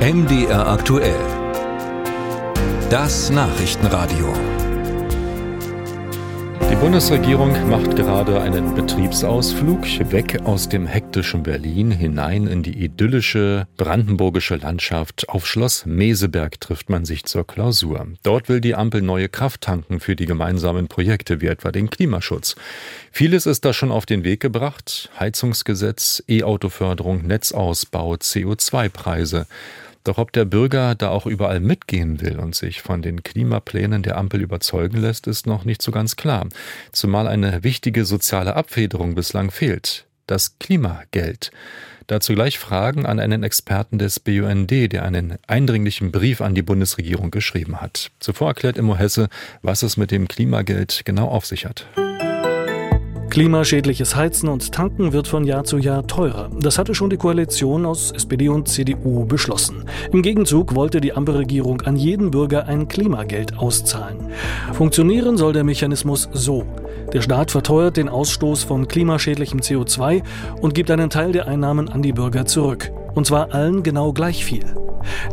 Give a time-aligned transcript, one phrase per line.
[0.00, 1.20] MDR aktuell.
[2.88, 4.32] Das Nachrichtenradio.
[6.70, 13.66] Die Bundesregierung macht gerade einen Betriebsausflug weg aus dem hektischen Berlin hinein in die idyllische
[13.76, 15.28] brandenburgische Landschaft.
[15.28, 18.06] Auf Schloss Meseberg trifft man sich zur Klausur.
[18.22, 22.56] Dort will die Ampel neue Kraft tanken für die gemeinsamen Projekte wie etwa den Klimaschutz.
[23.12, 25.10] Vieles ist da schon auf den Weg gebracht.
[25.20, 29.46] Heizungsgesetz, E-Auto-Förderung, Netzausbau, CO2-Preise.
[30.04, 34.16] Doch ob der Bürger da auch überall mitgehen will und sich von den Klimaplänen der
[34.16, 36.46] Ampel überzeugen lässt, ist noch nicht so ganz klar.
[36.92, 40.06] Zumal eine wichtige soziale Abfederung bislang fehlt.
[40.26, 41.50] Das Klimageld.
[42.06, 47.30] Dazu gleich Fragen an einen Experten des BUND, der einen eindringlichen Brief an die Bundesregierung
[47.30, 48.10] geschrieben hat.
[48.18, 49.28] Zuvor erklärt Immo Hesse,
[49.62, 51.86] was es mit dem Klimageld genau auf sich hat.
[53.30, 56.50] Klimaschädliches Heizen und Tanken wird von Jahr zu Jahr teurer.
[56.60, 59.84] Das hatte schon die Koalition aus SPD und CDU beschlossen.
[60.12, 64.32] Im Gegenzug wollte die Ampelregierung an jeden Bürger ein Klimageld auszahlen.
[64.72, 66.66] Funktionieren soll der Mechanismus so.
[67.12, 70.22] Der Staat verteuert den Ausstoß von klimaschädlichem CO2
[70.60, 72.90] und gibt einen Teil der Einnahmen an die Bürger zurück.
[73.14, 74.64] Und zwar allen genau gleich viel.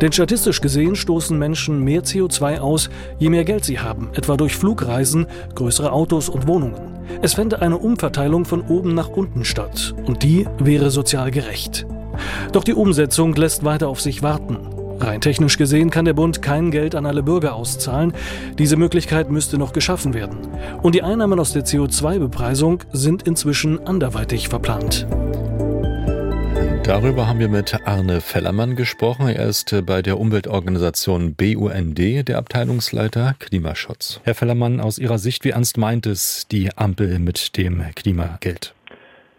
[0.00, 4.56] Denn statistisch gesehen stoßen Menschen mehr CO2 aus, je mehr Geld sie haben, etwa durch
[4.56, 6.96] Flugreisen, größere Autos und Wohnungen.
[7.22, 11.86] Es fände eine Umverteilung von oben nach unten statt, und die wäre sozial gerecht.
[12.52, 14.58] Doch die Umsetzung lässt weiter auf sich warten.
[14.98, 18.14] Rein technisch gesehen kann der Bund kein Geld an alle Bürger auszahlen.
[18.58, 20.38] Diese Möglichkeit müsste noch geschaffen werden.
[20.82, 25.06] Und die Einnahmen aus der CO2-Bepreisung sind inzwischen anderweitig verplant.
[26.86, 29.26] Darüber haben wir mit Arne Fellermann gesprochen.
[29.26, 34.20] Er ist bei der Umweltorganisation BUND der Abteilungsleiter Klimaschutz.
[34.24, 38.72] Herr Fellermann, aus Ihrer Sicht, wie ernst meint es die Ampel mit dem Klimageld?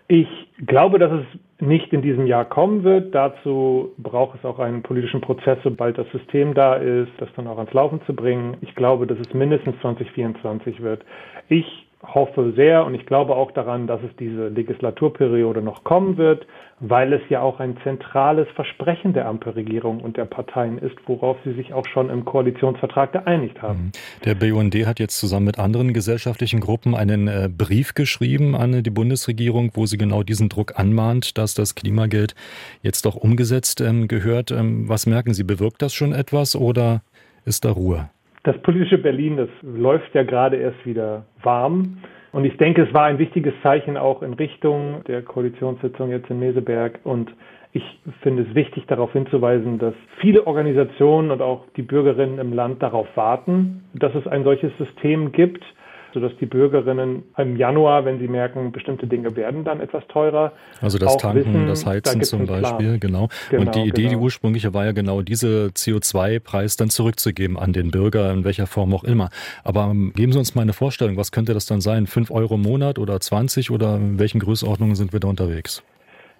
[0.09, 0.27] Ich
[0.65, 1.25] glaube, dass es
[1.65, 3.15] nicht in diesem Jahr kommen wird.
[3.15, 7.57] Dazu braucht es auch einen politischen Prozess, sobald das System da ist, das dann auch
[7.57, 8.57] ans Laufen zu bringen.
[8.59, 11.05] Ich glaube, dass es mindestens 2024 wird.
[11.47, 16.45] Ich hoffe sehr und ich glaube auch daran, dass es diese Legislaturperiode noch kommen wird,
[16.79, 21.53] weil es ja auch ein zentrales Versprechen der Ampelregierung und der Parteien ist, worauf sie
[21.53, 23.85] sich auch schon im Koalitionsvertrag geeinigt haben.
[23.85, 23.91] Mhm.
[24.25, 28.89] Der BUND hat jetzt zusammen mit anderen gesellschaftlichen Gruppen einen äh, Brief geschrieben an die
[28.89, 32.35] Bundesregierung, wo sie genau diesen Druck anmahnt, dass das Klimageld
[32.83, 34.51] jetzt doch umgesetzt ähm, gehört.
[34.51, 37.01] Ähm, was merken Sie, bewirkt das schon etwas oder
[37.45, 38.09] ist da Ruhe?
[38.47, 41.97] Das politische Berlin, das läuft ja gerade erst wieder warm.
[42.31, 46.39] Und ich denke, es war ein wichtiges Zeichen auch in Richtung der Koalitionssitzung jetzt in
[46.39, 47.01] Meseberg.
[47.03, 47.29] Und
[47.73, 47.83] ich
[48.21, 53.07] finde es wichtig, darauf hinzuweisen, dass viele Organisationen und auch die Bürgerinnen im Land darauf
[53.15, 55.65] warten, dass es ein solches System gibt
[56.19, 60.51] sodass die Bürgerinnen im Januar, wenn sie merken, bestimmte Dinge werden dann etwas teurer.
[60.81, 63.29] Also das Tanken, wissen, das Heizen da zum Beispiel, genau.
[63.49, 63.61] genau.
[63.61, 64.09] Und die Idee, genau.
[64.09, 68.93] die ursprüngliche war ja genau, diese CO2-Preis dann zurückzugeben an den Bürger, in welcher Form
[68.93, 69.29] auch immer.
[69.63, 72.07] Aber ähm, geben Sie uns mal eine Vorstellung, was könnte das dann sein?
[72.07, 75.83] Fünf Euro im Monat oder 20 oder in welchen Größenordnungen sind wir da unterwegs?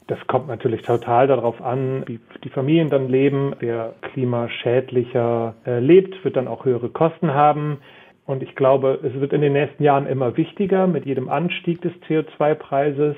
[0.08, 3.54] Das kommt natürlich total darauf an, wie die Familien dann leben.
[3.60, 7.80] Wer klimaschädlicher äh, lebt, wird dann auch höhere Kosten haben.
[8.28, 11.94] Und ich glaube, es wird in den nächsten Jahren immer wichtiger mit jedem Anstieg des
[12.08, 13.16] CO2-Preises.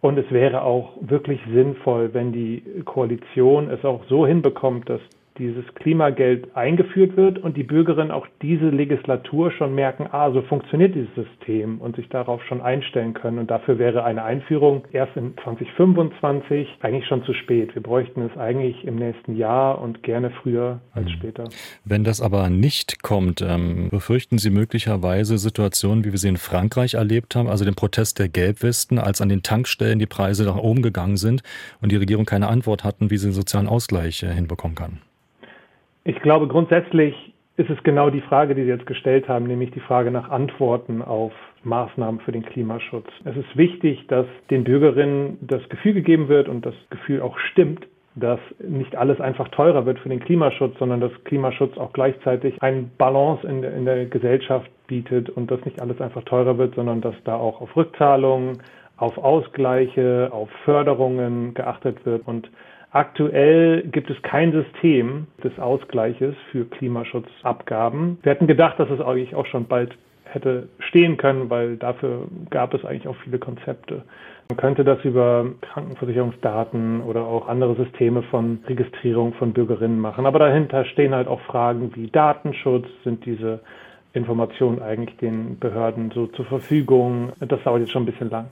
[0.00, 5.00] Und es wäre auch wirklich sinnvoll, wenn die Koalition es auch so hinbekommt, dass
[5.38, 10.94] dieses Klimageld eingeführt wird und die Bürgerinnen auch diese Legislatur schon merken, ah, so funktioniert
[10.94, 13.38] dieses System und sich darauf schon einstellen können.
[13.38, 17.74] Und dafür wäre eine Einführung erst in 2025 eigentlich schon zu spät.
[17.74, 21.12] Wir bräuchten es eigentlich im nächsten Jahr und gerne früher als hm.
[21.12, 21.44] später.
[21.84, 26.94] Wenn das aber nicht kommt, ähm, befürchten Sie möglicherweise Situationen, wie wir sie in Frankreich
[26.94, 30.82] erlebt haben, also den Protest der Gelbwesten, als an den Tankstellen die Preise nach oben
[30.82, 31.42] gegangen sind
[31.80, 35.00] und die Regierung keine Antwort hatten, wie sie den sozialen Ausgleich äh, hinbekommen kann?
[36.08, 39.80] Ich glaube, grundsätzlich ist es genau die Frage, die Sie jetzt gestellt haben, nämlich die
[39.80, 41.32] Frage nach Antworten auf
[41.64, 43.08] Maßnahmen für den Klimaschutz.
[43.24, 47.88] Es ist wichtig, dass den Bürgerinnen das Gefühl gegeben wird und das Gefühl auch stimmt,
[48.14, 52.92] dass nicht alles einfach teurer wird für den Klimaschutz, sondern dass Klimaschutz auch gleichzeitig einen
[52.96, 57.00] Balance in der, in der Gesellschaft bietet und dass nicht alles einfach teurer wird, sondern
[57.00, 58.58] dass da auch auf Rückzahlungen,
[58.96, 62.48] auf Ausgleiche, auf Förderungen geachtet wird und
[62.96, 68.16] Aktuell gibt es kein System des Ausgleiches für Klimaschutzabgaben.
[68.22, 69.94] Wir hätten gedacht, dass es eigentlich auch schon bald
[70.24, 74.02] hätte stehen können, weil dafür gab es eigentlich auch viele Konzepte.
[74.48, 80.24] Man könnte das über Krankenversicherungsdaten oder auch andere Systeme von Registrierung von Bürgerinnen machen.
[80.24, 82.86] Aber dahinter stehen halt auch Fragen wie Datenschutz.
[83.04, 83.60] Sind diese
[84.14, 87.34] Informationen eigentlich den Behörden so zur Verfügung?
[87.40, 88.46] Das dauert jetzt schon ein bisschen lang.